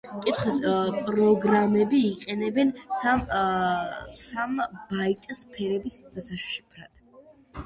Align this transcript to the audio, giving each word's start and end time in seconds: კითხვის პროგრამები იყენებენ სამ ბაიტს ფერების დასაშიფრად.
კითხვის 0.21 0.55
პროგრამები 1.09 1.99
იყენებენ 2.07 2.71
სამ 3.03 4.57
ბაიტს 4.95 5.45
ფერების 5.55 6.01
დასაშიფრად. 6.17 7.07